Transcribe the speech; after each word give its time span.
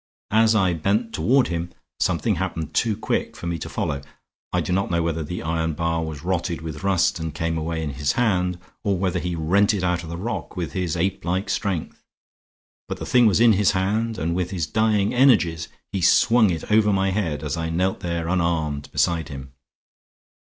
As 0.31 0.55
I 0.55 0.73
bent 0.73 1.13
toward 1.13 1.49
him 1.49 1.69
something 1.99 2.37
happened 2.37 2.73
too 2.73 2.97
quick 2.97 3.35
for 3.37 3.45
me 3.45 3.59
to 3.59 3.69
follow. 3.69 4.01
I 4.51 4.59
do 4.59 4.73
not 4.73 4.89
know 4.89 5.03
whether 5.03 5.21
the 5.21 5.43
iron 5.43 5.73
bar 5.73 6.03
was 6.03 6.23
rotted 6.23 6.61
with 6.61 6.81
rust 6.83 7.19
and 7.19 7.35
came 7.35 7.55
away 7.55 7.83
in 7.83 7.91
his 7.91 8.13
hand, 8.13 8.57
or 8.83 8.97
whether 8.97 9.19
he 9.19 9.35
rent 9.35 9.75
it 9.75 9.83
out 9.83 10.01
of 10.01 10.09
the 10.09 10.17
rock 10.17 10.55
with 10.57 10.73
his 10.73 10.95
apelike 10.97 11.51
strength; 11.51 12.03
but 12.87 12.97
the 12.97 13.05
thing 13.05 13.27
was 13.27 13.39
in 13.39 13.53
his 13.53 13.73
hand, 13.73 14.17
and 14.17 14.33
with 14.33 14.49
his 14.49 14.65
dying 14.65 15.13
energies 15.13 15.67
he 15.91 16.01
swung 16.01 16.49
it 16.49 16.71
over 16.71 16.91
my 16.91 17.11
head, 17.11 17.43
as 17.43 17.55
I 17.55 17.69
knelt 17.69 17.99
there 17.99 18.27
unarmed 18.27 18.89
beside 18.91 19.29
him. 19.29 19.53